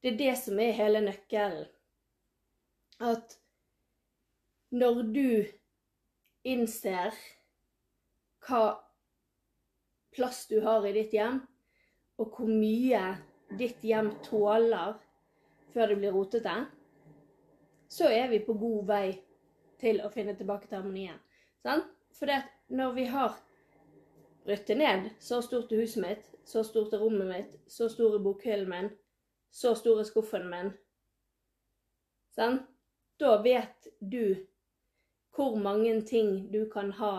Det 0.00 0.12
er 0.14 0.16
det 0.20 0.32
som 0.36 0.58
er 0.60 0.76
hele 0.76 1.00
nøkkelen. 1.00 1.64
At 3.00 3.38
når 4.68 5.00
du 5.14 5.28
innser 6.44 7.16
hva 8.44 8.62
plass 10.12 10.44
du 10.50 10.58
har 10.60 10.84
i 10.84 10.92
ditt 10.92 11.16
hjem, 11.16 11.40
og 12.18 12.36
hvor 12.36 12.50
mye 12.50 13.02
ditt 13.58 13.82
hjem 13.84 14.12
tåler 14.24 14.94
før 15.74 15.90
det 15.90 15.98
blir 15.98 16.14
rotete, 16.14 16.54
så 17.90 18.10
er 18.10 18.28
vi 18.30 18.42
på 18.46 18.54
god 18.58 18.86
vei 18.88 19.06
til 19.80 20.00
å 20.02 20.10
finne 20.12 20.36
tilbake 20.38 20.68
til 20.68 20.80
harmonien. 20.80 21.18
Sant? 21.62 21.90
For 22.14 22.30
når 22.70 22.94
vi 22.94 23.08
har 23.10 23.34
brutt 24.46 24.68
det 24.68 24.76
ned, 24.78 25.10
så 25.18 25.40
stort 25.42 25.72
er 25.72 25.82
huset 25.82 26.02
mitt, 26.04 26.30
så 26.46 26.62
stort 26.66 26.94
er 26.94 27.02
rommet 27.02 27.26
mitt, 27.26 27.58
så 27.66 27.88
stor 27.90 28.14
er 28.14 28.22
bokhyllen 28.22 28.70
min, 28.70 28.90
så 29.50 29.74
stor 29.78 30.00
er 30.02 30.08
skuffen 30.08 30.48
min 30.50 30.72
Sant? 32.34 32.64
Da 33.20 33.36
vet 33.42 33.86
du 34.00 34.34
hvor 35.34 35.54
mange 35.54 36.00
ting 36.02 36.48
du 36.50 36.64
kan 36.70 36.90
ha 36.98 37.12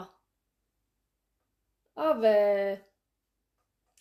av 1.96 2.26
eh, 2.28 2.82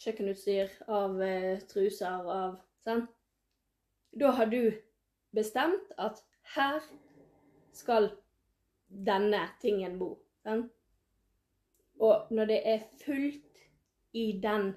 kjøkkenutstyr, 0.03 0.73
av 0.89 1.21
eh, 1.23 1.61
truser, 1.71 2.29
av 2.39 2.61
Sånn? 2.85 3.07
Da 4.21 4.31
har 4.37 4.51
du 4.53 4.75
bestemt 5.33 5.95
at 5.97 6.21
her 6.55 6.83
skal 7.73 8.11
denne 8.89 9.41
tingen 9.63 9.97
bo. 9.99 10.11
Sant? 10.45 10.69
Og 12.03 12.29
når 12.35 12.51
det 12.51 12.61
er 12.69 12.85
fullt 13.01 13.63
i 14.13 14.27
den 14.43 14.75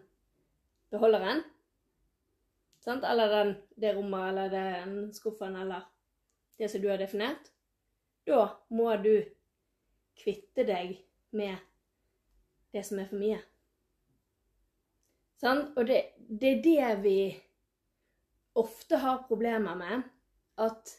beholderen, 0.93 1.43
sant? 2.79 3.03
eller 3.03 3.33
den, 3.33 3.53
det 3.75 3.93
rommet 3.97 4.31
eller 4.31 4.53
den 4.53 4.97
skuffen 5.13 5.59
eller 5.59 5.83
det 6.57 6.71
som 6.71 6.81
du 6.81 6.87
har 6.89 7.01
definert, 7.01 7.51
da 8.27 8.47
må 8.71 8.89
du 9.03 9.19
kvitte 10.17 10.63
deg 10.65 10.95
med 11.35 11.59
det 12.73 12.85
som 12.87 13.03
er 13.03 13.11
for 13.11 13.19
mye. 13.19 13.41
Sant? 15.37 15.75
Og 15.77 15.85
det, 15.85 16.01
det 16.17 16.53
er 16.53 16.63
det 16.63 16.93
vi 17.03 17.19
ofte 18.57 18.97
har 19.03 19.25
problemer 19.29 19.75
med. 19.77 20.01
At 20.57 20.95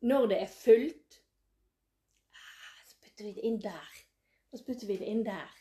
når 0.00 0.26
det 0.32 0.40
er 0.42 0.50
fullt 0.50 1.20
ah, 2.34 2.78
Så 2.84 2.96
putter 3.02 3.24
vi 3.24 3.32
det 3.36 3.46
inn 3.46 3.60
der. 3.62 3.94
Og 4.50 4.58
så 4.58 4.64
putter 4.66 4.90
vi 4.90 4.96
det 4.98 5.10
inn 5.12 5.22
der. 5.26 5.54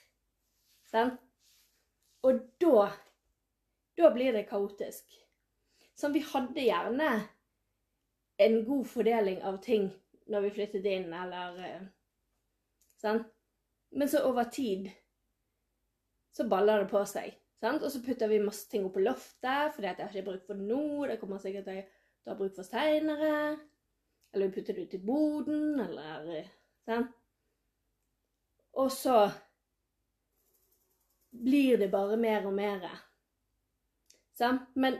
Sånn? 0.90 1.14
Og 2.26 2.42
da 2.62 2.90
Da 3.98 4.12
blir 4.14 4.34
det 4.34 4.46
kaotisk. 4.50 5.10
Sånn, 5.98 6.14
vi 6.14 6.22
hadde 6.22 6.62
gjerne 6.62 7.08
en 8.46 8.60
god 8.66 8.86
fordeling 8.86 9.40
av 9.42 9.58
ting 9.66 9.88
når 10.30 10.44
vi 10.46 10.52
flyttet 10.60 10.86
inn, 10.86 11.08
eller 11.14 11.88
Sånn? 13.02 13.24
Men 13.98 14.10
så 14.12 14.22
over 14.30 14.46
tid 14.54 14.92
så 16.38 16.46
baller 16.46 16.84
det 16.84 16.92
på 16.92 17.02
seg. 17.10 17.34
Sant? 17.62 17.82
Og 17.82 17.92
så 17.92 18.02
putter 18.06 18.30
vi 18.30 18.42
masse 18.44 18.70
ting 18.70 18.86
opp 18.86 18.98
på 18.98 19.06
loftet, 19.06 19.74
fordi 19.76 19.90
at 19.90 20.00
jeg 20.00 20.06
har 20.06 20.20
ikke 20.20 20.30
bruk 20.30 20.46
for 20.46 20.60
det 20.60 20.68
nå. 20.70 21.08
Det 21.10 21.18
kommer 21.22 21.42
sikkert 21.42 21.70
til 21.70 21.82
å 21.82 22.32
ha 22.32 22.38
bruk 22.38 22.54
for 22.58 22.68
seinere. 22.68 23.58
Eller 24.34 24.50
vi 24.50 24.60
putter 24.60 24.78
det 24.78 24.86
ut 24.86 24.96
i 24.98 25.02
boden, 25.02 25.80
eller 25.82 26.52
sant? 26.86 27.14
Og 28.78 28.92
så 28.94 29.24
blir 31.34 31.80
det 31.82 31.90
bare 31.90 32.18
mer 32.22 32.46
og 32.46 32.54
mer. 32.54 32.86
Sant? 34.38 34.70
Men, 34.76 35.00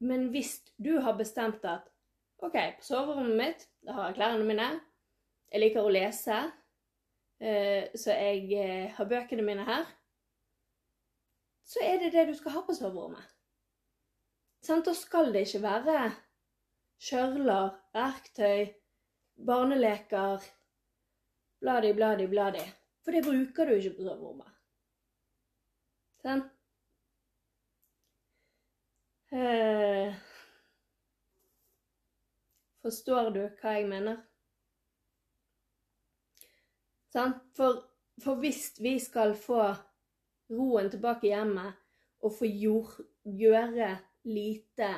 men 0.00 0.30
hvis 0.32 0.62
du 0.80 0.94
har 1.04 1.18
bestemt 1.18 1.64
at 1.68 1.90
OK, 2.38 2.54
på 2.54 2.86
soverommet 2.86 3.36
mitt 3.36 3.66
da 3.84 3.96
har 3.96 4.08
jeg 4.08 4.18
klærne 4.20 4.46
mine. 4.46 4.68
Jeg 5.52 5.60
liker 5.62 5.84
å 5.84 5.92
lese, 5.92 6.38
eh, 7.40 7.88
så 7.96 8.14
jeg 8.14 8.44
eh, 8.54 8.90
har 8.94 9.08
bøkene 9.10 9.44
mine 9.44 9.64
her 9.66 9.86
så 11.68 11.82
er 11.84 11.98
det 12.00 12.12
det 12.14 12.24
du 12.30 12.34
skal 12.36 12.54
ha 12.56 12.62
på 12.64 12.74
soverommet. 12.76 13.24
Sånn, 14.64 14.82
Da 14.84 14.94
skal 14.96 15.32
det 15.34 15.44
ikke 15.46 15.60
være 15.66 15.98
kjørler, 17.08 17.74
verktøy, 17.94 18.70
barneleker, 19.46 20.46
bladi, 21.60 21.92
bladi, 21.94 22.26
bladi. 22.30 22.64
For 23.04 23.14
det 23.14 23.24
bruker 23.26 23.68
du 23.68 23.74
ikke 23.76 23.98
på 23.98 24.06
soverommet. 24.06 24.54
Sånn? 26.24 26.42
Forstår 32.82 33.30
du 33.36 33.42
hva 33.60 33.76
jeg 33.76 33.86
mener? 33.92 34.22
Sånn? 37.12 37.36
For, 37.56 37.84
for 38.24 38.40
hvis 38.40 38.72
vi 38.80 38.96
skal 39.02 39.36
få 39.36 39.60
roen 40.52 40.90
tilbake 40.90 41.30
hjemme 41.30 41.66
og 42.24 42.34
få 42.34 42.48
gjøre 42.48 43.90
lite 44.28 44.90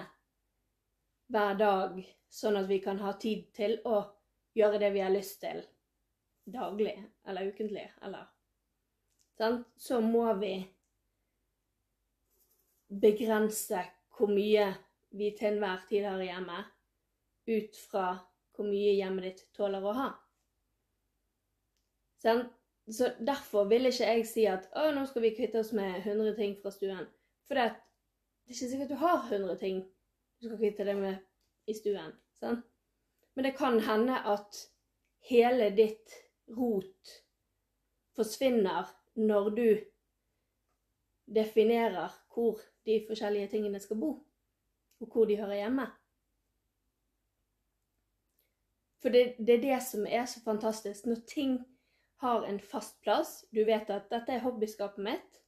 hver 1.30 1.59
dag, 1.59 2.00
sånn 2.30 2.59
at 2.59 2.69
vi 2.71 2.80
kan 2.83 2.99
ha 3.02 3.12
tid 3.21 3.50
til 3.54 3.76
å 3.87 4.02
gjøre 4.57 4.80
det 4.83 4.90
vi 4.95 5.02
har 5.04 5.12
lyst 5.14 5.40
til 5.42 5.62
daglig 6.50 6.95
eller 7.28 7.50
ukentlig, 7.50 7.87
eller 8.02 8.26
sant? 9.38 9.66
Så 9.76 10.00
må 10.02 10.26
vi 10.40 10.54
begrense 12.90 13.85
hvor 14.16 14.30
mye 14.33 14.66
vi 15.14 15.30
til 15.38 15.54
enhver 15.54 15.85
tid 15.88 16.07
har 16.07 16.23
hjemme, 16.23 16.64
ut 17.50 17.78
fra 17.90 18.09
hvor 18.54 18.66
mye 18.69 18.97
hjemmet 18.99 19.26
ditt 19.26 19.47
tåler 19.57 19.85
å 19.87 19.95
ha. 19.97 20.09
Sant? 22.21 22.60
Så 22.90 23.12
derfor 23.26 23.64
vil 23.70 23.87
ikke 23.87 24.06
jeg 24.09 24.26
si 24.26 24.44
at 24.50 24.66
å, 24.75 24.88
nå 24.94 25.04
skal 25.06 25.23
vi 25.23 25.35
kvitte 25.37 25.61
oss 25.62 25.70
med 25.76 26.00
100 26.00 26.35
ting 26.38 26.56
fra 26.62 26.73
stuen. 26.75 27.06
For 27.47 27.59
det, 27.59 27.66
er 27.70 28.54
ikke 28.54 28.70
sikkert 28.73 28.90
du 28.90 28.99
har 28.99 29.23
100 29.28 29.59
ting 29.61 29.85
du 30.40 30.49
skal 30.49 30.59
kvitte 30.59 30.87
deg 30.88 30.99
med 30.99 31.70
i 31.70 31.76
stuen. 31.76 32.16
Sant? 32.40 32.66
Men 33.35 33.47
det 33.47 33.54
kan 33.59 33.78
hende 33.87 34.18
at 34.26 34.59
hele 35.30 35.70
ditt 35.76 36.16
rot 36.56 37.14
forsvinner 38.16 38.90
når 39.20 39.50
du 39.54 39.68
definerer 41.30 42.11
hvor 42.35 42.59
de 42.87 43.04
forskjellige 43.06 43.52
tingene 43.52 43.80
skal 43.80 44.00
bo, 44.00 44.12
og 45.00 45.12
hvor 45.12 45.28
de 45.30 45.38
hører 45.38 45.61
hjemme. 45.62 45.87
For 49.00 49.14
det, 49.14 49.37
det 49.38 49.54
er 49.54 49.62
det 49.62 49.82
som 49.87 50.06
er 50.06 50.26
så 50.28 50.42
fantastisk. 50.44 51.06
Når 51.06 51.23
ting 51.28 51.61
har 52.21 52.45
en 52.45 52.61
fast 52.61 53.00
plass, 53.05 53.45
du 53.50 53.62
vet 53.65 53.89
at 53.91 54.11
dette 54.12 54.35
er 54.35 54.43
hobbyskapet 54.45 55.00
mitt, 55.05 55.41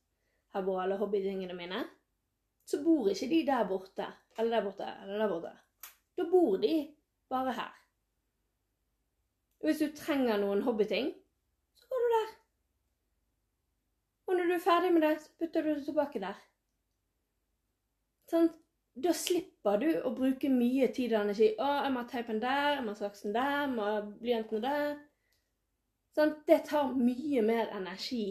her 0.52 0.64
bor 0.64 0.80
alle 0.80 0.96
hobbytingene 1.00 1.56
mine, 1.56 1.82
så 2.64 2.80
bor 2.84 3.10
ikke 3.12 3.28
de 3.28 3.40
der 3.46 3.66
borte, 3.68 4.06
eller 4.38 4.56
der 4.56 4.64
borte, 4.64 4.88
eller 5.04 5.18
der 5.18 5.32
borte. 5.32 5.52
Da 6.16 6.26
bor 6.30 6.56
de 6.62 6.74
bare 7.32 7.52
her. 7.56 7.74
Hvis 9.62 9.82
du 9.82 9.92
trenger 9.96 10.40
noen 10.40 10.64
hobbyting, 10.66 11.12
så 11.74 11.86
går 11.90 12.00
du 12.04 12.08
der. 12.14 12.32
Og 14.26 14.34
når 14.38 14.48
du 14.48 14.54
er 14.56 14.64
ferdig 14.64 14.92
med 14.92 15.06
det, 15.06 15.12
så 15.20 15.30
putter 15.38 15.62
du 15.62 15.70
det 15.74 15.84
tilbake 15.84 16.24
der. 16.24 16.40
Sånn, 18.32 18.48
da 19.04 19.12
slipper 19.16 19.78
du 19.80 19.88
å 20.08 20.12
bruke 20.16 20.48
mye 20.52 20.88
tid 20.96 21.12
og 21.12 21.26
energi. 21.26 21.52
'Å, 21.52 21.70
jeg 21.84 21.92
må 21.92 22.02
ha 22.02 22.08
teipen 22.08 22.40
der, 22.40 22.76
jeg 22.78 22.84
må 22.84 22.94
ha 22.94 23.00
saksen 23.04 23.36
der, 23.36 23.56
jeg 23.60 23.72
må 23.76 23.88
ha 23.88 24.00
blyantene 24.08 24.62
der.' 24.64 25.11
Sånn, 26.12 26.34
det 26.46 26.58
tar 26.68 26.92
mye 26.92 27.40
mer 27.44 27.70
energi 27.72 28.26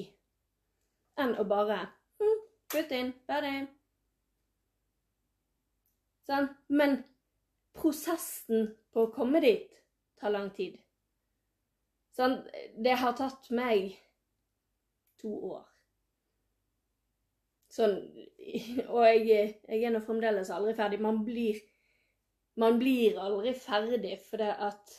enn 1.22 1.34
å 1.42 1.46
bare 1.50 1.80
mm, 2.22 2.42
Putt 2.72 2.94
inn. 2.96 3.10
Ferdig. 3.28 3.66
Sånn. 6.30 6.48
Men 6.72 7.02
prosessen 7.76 8.70
på 8.94 9.08
å 9.08 9.12
komme 9.16 9.42
dit 9.44 9.82
tar 10.22 10.32
lang 10.32 10.52
tid. 10.56 10.78
Sånn. 12.16 12.38
Det 12.78 12.96
har 13.02 13.18
tatt 13.18 13.50
meg 13.56 13.98
to 15.22 15.34
år. 15.52 15.68
Sånn 17.72 17.98
Og 18.96 19.04
jeg, 19.06 19.52
jeg 19.68 19.84
er 19.84 19.94
nå 19.94 20.02
fremdeles 20.06 20.52
aldri 20.54 20.74
ferdig. 20.78 21.02
Man 21.04 21.22
blir, 21.28 21.60
man 22.60 22.80
blir 22.80 23.20
aldri 23.20 23.54
ferdig 23.58 24.18
fordi 24.30 24.50
at 24.70 24.98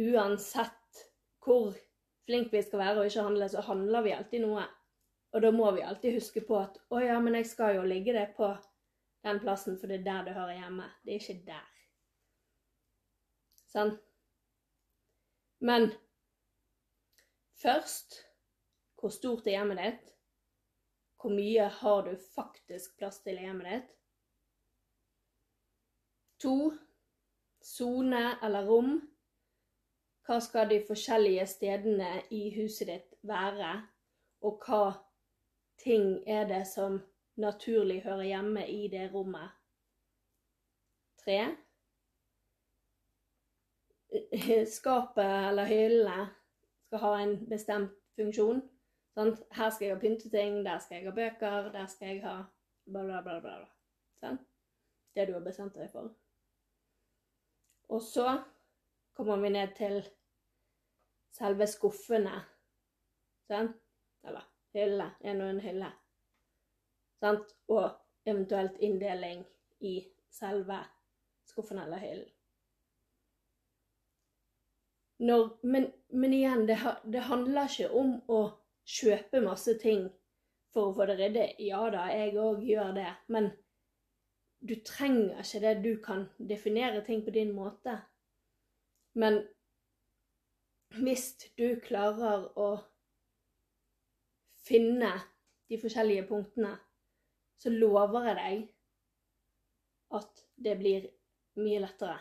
uansett 0.00 0.79
hvor 1.44 1.72
flink 2.26 2.52
vi 2.52 2.62
skal 2.62 2.82
være 2.82 3.00
og 3.00 3.10
ikke 3.10 3.24
handle, 3.26 3.48
så 3.48 3.64
handler 3.64 4.04
vi 4.06 4.14
alltid 4.16 4.44
noe. 4.44 4.66
Og 5.30 5.42
da 5.42 5.50
må 5.54 5.70
vi 5.76 5.84
alltid 5.86 6.18
huske 6.18 6.42
på 6.46 6.58
at 6.58 6.78
å 6.90 7.00
ja, 7.02 7.18
men 7.22 7.38
jeg 7.38 7.48
skal 7.50 7.76
jo 7.78 7.86
ligge 7.86 8.14
det 8.16 8.32
på 8.36 8.50
den 9.24 9.40
plassen, 9.42 9.76
for 9.78 9.90
det 9.90 10.00
er 10.00 10.06
der 10.06 10.24
det 10.26 10.36
hører 10.38 10.56
hjemme. 10.58 10.88
Det 11.04 11.14
er 11.14 11.22
ikke 11.22 11.46
der. 11.46 11.68
Sånn. 13.70 13.94
Men 15.60 15.92
først 17.60 18.24
hvor 19.00 19.12
stort 19.14 19.46
er 19.46 19.54
hjemmet 19.54 19.80
ditt? 19.80 20.10
Hvor 21.20 21.32
mye 21.32 21.68
har 21.80 22.02
du 22.04 22.16
faktisk 22.34 22.98
plass 23.00 23.20
til 23.24 23.38
i 23.38 23.46
hjemmet 23.46 23.68
ditt? 23.70 23.94
To 26.44 26.72
sone 27.64 28.24
eller 28.42 28.68
rom. 28.68 28.94
Hva 30.30 30.36
skal 30.38 30.68
de 30.70 30.76
forskjellige 30.86 31.42
stedene 31.50 32.08
i 32.30 32.52
huset 32.54 32.86
ditt 32.86 33.14
være? 33.26 33.70
Og 34.46 34.60
hva 34.62 34.92
ting 35.82 36.20
er 36.22 36.44
det 36.46 36.60
som 36.70 37.00
naturlig 37.42 37.96
hører 38.04 38.28
hjemme 38.28 38.62
i 38.70 38.84
det 38.92 39.08
rommet? 39.10 39.48
Tre. 41.24 41.40
Skapet 44.76 45.48
eller 45.48 45.66
hyllene 45.66 46.28
skal 46.86 47.02
ha 47.08 47.10
en 47.24 47.34
bestemt 47.50 47.98
funksjon. 48.14 48.62
Sånn? 49.18 49.34
Her 49.58 49.74
skal 49.74 49.88
jeg 49.88 49.96
ha 49.96 50.00
pynteting, 50.06 50.62
der 50.62 50.78
skal 50.78 51.00
jeg 51.00 51.08
ha 51.10 51.16
bøker, 51.18 51.72
der 51.74 51.90
skal 51.90 52.12
jeg 52.12 52.22
ha 52.28 52.36
bla, 52.86 53.02
bla, 53.02 53.18
bla. 53.26 53.40
bla. 53.48 53.58
Sånn? 54.22 54.38
Det 55.10 55.26
du 55.26 55.34
har 55.40 55.42
bestemt 55.50 55.74
deg 55.74 55.90
for. 55.90 56.14
Og 57.90 58.06
så 58.12 58.38
kommer 59.18 59.42
vi 59.42 59.54
ned 59.58 59.74
til 59.74 60.02
selve 61.34 61.66
skuffene. 61.66 62.42
Sant? 63.48 63.76
Eller 64.26 64.46
hylle. 64.74 65.10
En 65.20 65.40
og 65.40 65.50
en 65.50 65.62
hylle. 65.64 65.92
Sant? 67.20 67.54
Og 67.68 67.90
eventuelt 68.26 68.78
inndeling 68.80 69.44
i 69.80 70.00
selve 70.30 70.78
skuffen 71.44 71.78
eller 71.78 71.98
hyllen. 71.98 72.28
Men, 75.62 75.92
men, 76.08 76.32
igjen, 76.32 76.66
det, 76.66 76.78
det 77.04 77.26
handler 77.28 77.68
ikke 77.68 77.90
om 77.92 78.14
å 78.32 78.40
kjøpe 78.88 79.42
masse 79.44 79.74
ting 79.82 80.06
for 80.72 80.88
å 80.88 80.94
få 80.96 81.06
det 81.10 81.18
ryddig. 81.18 81.48
Ja 81.66 81.82
da, 81.92 82.06
jeg 82.14 82.38
òg 82.40 82.62
gjør 82.64 82.94
det. 82.96 83.10
Men 83.28 83.50
du 84.64 84.78
trenger 84.86 85.42
ikke 85.42 85.60
det. 85.66 85.74
Du 85.84 85.90
kan 86.04 86.24
definere 86.38 87.02
ting 87.04 87.24
på 87.26 87.34
din 87.36 87.52
måte. 87.52 87.98
Men 89.12 89.42
hvis 90.98 91.34
du 91.58 91.78
klarer 91.84 92.48
å 92.58 92.70
finne 94.66 95.12
de 95.70 95.78
forskjellige 95.78 96.26
punktene, 96.28 96.74
så 97.60 97.70
lover 97.70 98.30
jeg 98.30 98.36
deg 98.40 98.66
at 100.18 100.44
det 100.56 100.76
blir 100.80 101.06
mye 101.60 101.80
lettere. 101.84 102.18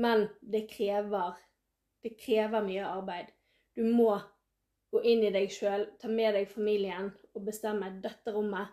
Men 0.00 0.28
det 0.40 0.64
krever, 0.70 1.36
det 2.00 2.14
krever 2.20 2.64
mye 2.64 2.86
arbeid. 2.88 3.32
Du 3.76 3.84
må 3.84 4.14
gå 4.90 5.02
inn 5.06 5.24
i 5.26 5.32
deg 5.34 5.50
sjøl, 5.52 5.86
ta 6.00 6.08
med 6.08 6.34
deg 6.34 6.48
familien 6.50 7.10
og 7.34 7.44
bestemme 7.46 7.92
dette 8.02 8.32
rommet. 8.34 8.72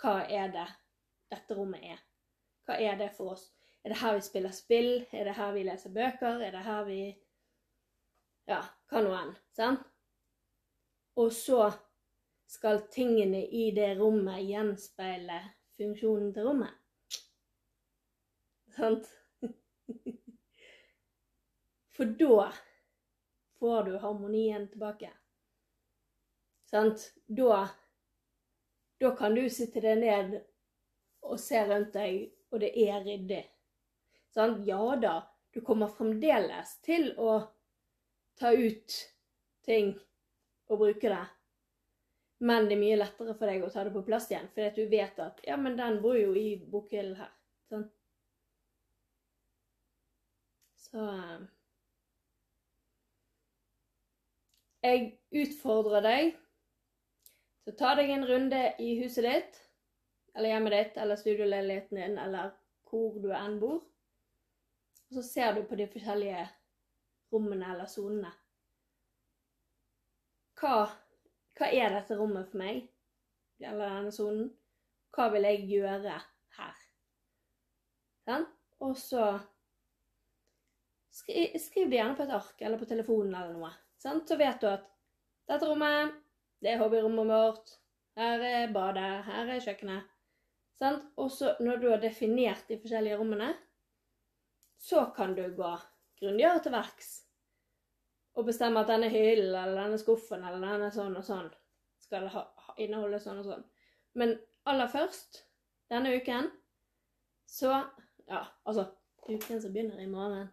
Hva 0.00 0.20
er 0.28 0.52
det 0.54 0.68
dette 1.32 1.56
rommet 1.56 1.84
er? 1.96 2.00
Hva 2.66 2.78
er 2.82 2.98
det 3.00 3.10
for 3.16 3.34
oss? 3.34 3.48
Er 3.82 3.92
det 3.92 4.00
her 4.00 4.16
vi 4.16 4.24
spiller 4.26 4.54
spill? 4.54 4.90
Er 5.12 5.28
det 5.28 5.36
her 5.38 5.52
vi 5.54 5.64
leser 5.66 5.94
bøker? 5.94 6.40
Er 6.42 6.54
det 6.54 6.64
her 6.66 6.84
vi 6.86 7.00
Ja, 8.46 8.60
hva 8.90 9.02
nå 9.02 9.12
enn. 9.18 9.34
Sant? 9.58 9.82
Og 11.18 11.32
så 11.34 11.70
skal 12.46 12.84
tingene 12.92 13.42
i 13.42 13.70
det 13.74 13.96
rommet 13.98 14.44
gjenspeile 14.46 15.40
funksjonen 15.76 16.30
til 16.34 16.46
rommet. 16.46 16.76
Sant? 18.76 19.08
For 21.96 22.12
da 22.20 22.50
får 23.58 23.88
du 23.88 23.98
harmonien 23.98 24.68
tilbake. 24.70 25.10
Sant? 26.70 27.08
Da, 27.26 27.64
da 29.00 29.12
kan 29.16 29.34
du 29.34 29.48
sitte 29.50 29.82
deg 29.82 29.98
ned 30.04 30.38
og 31.26 31.40
se 31.42 31.62
rundt 31.66 31.96
deg, 31.96 32.28
og 32.52 32.62
det 32.62 32.70
er 32.84 33.02
ryddig. 33.02 33.42
Sant? 34.36 34.62
Ja 34.68 34.94
da, 35.02 35.18
du 35.50 35.62
kommer 35.64 35.90
fremdeles 35.90 36.76
til 36.84 37.10
å 37.18 37.40
ta 38.38 38.52
ut 38.52 38.96
ting 39.66 39.94
og 40.68 40.78
bruke 40.82 41.10
det. 41.10 41.24
Men 42.38 42.68
det 42.68 42.76
er 42.76 42.82
mye 42.82 43.00
lettere 43.00 43.34
for 43.36 43.48
deg 43.48 43.64
å 43.64 43.72
ta 43.72 43.84
det 43.86 43.94
på 43.94 44.04
plass 44.04 44.28
igjen, 44.30 44.48
fordi 44.52 44.66
at 44.68 44.78
du 44.78 44.88
vet 44.92 45.20
at 45.24 45.44
ja, 45.46 45.56
men 45.56 45.78
den 45.78 46.00
bor 46.02 46.18
jo 46.18 46.34
i 46.36 46.48
bokhyllen 46.70 47.16
her. 47.16 47.30
Sånn. 47.70 47.86
Så 50.86 51.04
eh, 51.10 51.46
Jeg 54.86 55.06
utfordrer 55.34 56.04
deg 56.04 56.36
så 57.66 57.72
ta 57.74 57.96
deg 57.98 58.12
en 58.14 58.26
runde 58.28 58.58
i 58.78 58.92
huset 59.00 59.24
ditt, 59.26 59.56
eller 60.38 60.52
hjemmet 60.52 60.74
ditt, 60.76 60.98
eller 61.02 61.18
studioleiligheten 61.18 61.98
din, 61.98 62.12
eller 62.22 62.52
hvor 62.86 63.16
du 63.18 63.32
enn 63.34 63.56
bor. 63.58 63.80
Og 65.08 65.16
så 65.16 65.24
ser 65.26 65.56
du 65.56 65.64
på 65.66 65.78
de 65.80 65.88
forskjellige 65.90 66.44
rommene 67.32 67.72
eller 67.72 67.88
sonene. 67.90 68.32
Hva, 70.56 70.86
hva, 71.58 71.68
er 71.68 71.92
dette 71.96 72.16
rommet 72.16 72.48
for 72.50 72.60
meg? 72.62 72.86
Eller 73.60 73.98
denne 73.98 74.12
sonen? 74.14 74.50
Hva 75.16 75.28
vil 75.32 75.48
jeg 75.48 75.66
gjøre 75.70 76.16
her? 76.58 76.84
Sånn? 78.26 78.46
Og 78.84 78.96
så 79.00 79.24
skriv, 81.14 81.56
skriv, 81.60 81.88
det 81.88 82.00
gjerne 82.00 82.16
på 82.18 82.26
et 82.26 82.36
ark 82.36 82.60
eller 82.60 82.80
på 82.80 82.88
telefonen 82.88 83.36
eller 83.36 83.56
noe. 83.56 83.72
Sånn? 84.02 84.22
Så 84.28 84.38
vet 84.40 84.60
du 84.60 84.68
at 84.70 84.88
dette 85.48 85.68
rommet 85.68 86.16
det 86.64 86.72
er 86.72 86.80
hobbyrommet 86.80 87.28
vårt. 87.28 87.74
Her 88.16 88.40
er 88.40 88.72
badet. 88.72 89.24
Her 89.26 89.52
er 89.52 89.60
kjøkkenet. 89.64 90.12
Sant? 90.80 91.04
Og 91.20 91.30
så 91.32 91.54
når 91.60 91.80
du 91.80 91.90
har 91.90 92.00
definert 92.00 92.68
de 92.68 92.78
forskjellige 92.80 93.18
rommene, 93.20 93.52
så 94.80 95.06
kan 95.16 95.34
du 95.36 95.44
gå 95.56 95.72
grundigere 96.20 96.62
til 96.64 96.74
verks 96.74 97.12
og 98.36 98.44
bestemme 98.48 98.82
at 98.82 98.90
denne 98.90 99.08
hyllen 99.12 99.54
eller 99.54 99.80
denne 99.80 99.98
skuffen 100.00 100.44
eller 100.44 100.60
denne 100.60 100.90
sånn 100.92 101.16
og 101.16 101.24
sånn 101.24 101.48
skal 102.02 102.28
ha, 102.32 102.44
inneholde 102.76 103.20
sånn 103.22 103.40
og 103.40 103.48
sånn. 103.48 103.64
Men 104.16 104.36
aller 104.68 104.90
først 104.92 105.42
denne 105.92 106.16
uken 106.16 106.50
så 107.46 107.84
Ja, 108.26 108.40
altså 108.66 108.88
uken 109.28 109.60
som 109.62 109.70
begynner 109.70 110.00
i 110.02 110.08
morgen. 110.10 110.48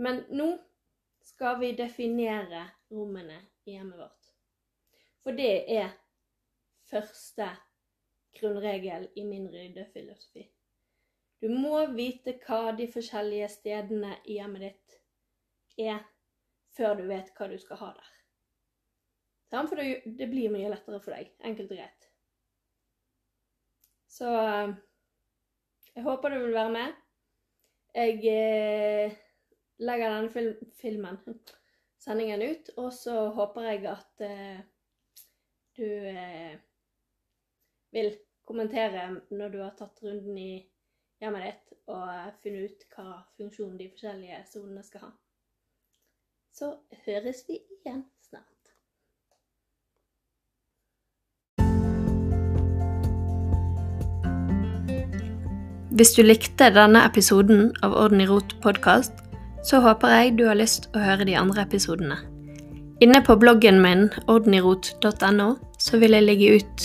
Men 0.00 0.22
nå 0.32 0.46
skal 1.20 1.58
vi 1.60 1.74
definere 1.76 2.62
rommene 2.88 3.36
i 3.68 3.74
hjemmet 3.74 3.98
vårt. 4.00 4.30
For 5.20 5.36
det 5.36 5.66
er 5.76 5.90
første 6.88 7.50
grunnregel 8.40 9.10
i 9.12 9.26
min 9.28 9.48
ryddefilosofi. 9.52 10.46
Du 11.42 11.48
må 11.52 11.82
vite 11.92 12.36
hva 12.46 12.72
de 12.76 12.86
forskjellige 12.88 13.48
stedene 13.52 14.14
i 14.24 14.38
hjemmet 14.38 14.64
ditt 14.64 15.00
er, 15.88 16.00
før 16.76 16.96
du 17.00 17.06
vet 17.10 17.32
hva 17.36 17.48
du 17.50 17.56
skal 17.60 17.80
ha 17.82 17.92
der. 17.96 18.12
For 19.56 19.78
det 19.78 20.28
blir 20.28 20.52
mye 20.52 20.70
lettere 20.72 21.00
for 21.00 21.14
deg. 21.14 21.30
Enkelt 21.46 21.70
og 21.72 21.78
greit. 21.78 22.08
Så 24.10 24.30
jeg 25.96 26.04
håper 26.04 26.32
du 26.32 26.38
vil 26.42 26.56
være 26.56 26.72
med. 26.72 26.96
Jeg 27.96 28.18
eh, 28.28 29.16
legger 29.80 30.12
denne 30.12 30.32
film 30.32 30.72
filmen, 30.76 31.18
sendingen, 32.04 32.42
ut, 32.42 32.70
og 32.76 32.90
så 32.92 33.28
håper 33.36 33.70
jeg 33.70 33.86
at 33.88 34.24
eh, 34.26 34.58
du 35.78 35.86
eh, 36.10 36.56
vil 37.96 38.12
kommentere 38.44 39.08
når 39.30 39.54
du 39.54 39.62
har 39.62 39.72
tatt 39.78 40.02
runden 40.04 40.36
i 40.38 40.50
hjemmet 41.22 41.46
ditt 41.46 41.78
og 41.86 42.08
funnet 42.42 42.70
ut 42.70 42.84
hva 42.96 43.20
funksjon 43.38 43.78
de 43.78 43.88
forskjellige 43.92 44.42
sonene 44.50 44.82
skal 44.86 45.06
ha. 45.06 45.12
Så 46.56 46.72
høres 47.04 47.44
vi 47.48 47.60
igjen 47.60 48.04
snart. 48.24 48.52
Hvis 55.96 56.12
du 56.16 56.22
likte 56.24 56.68
denne 56.74 57.04
episoden 57.08 57.70
av 57.86 57.94
Orden 57.96 58.20
i 58.20 58.28
rot 58.28 58.56
podkast, 58.64 59.22
så 59.64 59.80
håper 59.80 60.12
jeg 60.12 60.34
du 60.38 60.46
har 60.48 60.58
lyst 60.58 60.90
å 60.94 61.00
høre 61.02 61.24
de 61.28 61.36
andre 61.38 61.64
episodene. 61.64 62.18
Inne 63.04 63.20
på 63.24 63.36
bloggen 63.36 63.80
min 63.84 64.06
ordenirot.no 64.24 65.48
så 65.80 65.98
vil 66.00 66.16
jeg 66.16 66.24
legge 66.24 66.52
ut 66.60 66.84